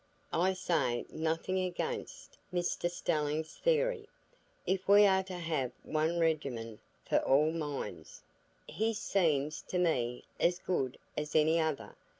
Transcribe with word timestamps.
I 0.33 0.53
say 0.53 1.05
nothing 1.11 1.59
against 1.63 2.39
Mr 2.51 2.89
Stelling's 2.89 3.55
theory; 3.57 4.07
if 4.65 4.87
we 4.89 5.05
are 5.05 5.21
to 5.25 5.35
have 5.37 5.73
one 5.83 6.17
regimen 6.19 6.79
for 7.07 7.19
all 7.19 7.51
minds, 7.51 8.23
his 8.67 8.97
seems 8.97 9.61
to 9.67 9.77
me 9.77 10.23
as 10.39 10.57
good 10.57 10.97
as 11.15 11.35
any 11.35 11.59
other. 11.59 11.95